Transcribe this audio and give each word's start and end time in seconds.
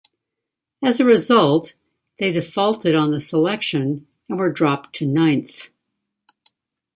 As 0.83 0.99
a 0.99 1.05
result, 1.05 1.75
they 2.17 2.31
defaulted 2.31 2.95
on 2.95 3.11
the 3.11 3.19
selection 3.19 4.07
and 4.27 4.39
were 4.39 4.51
dropped 4.51 4.95
to 4.95 5.05
ninth. 5.05 5.69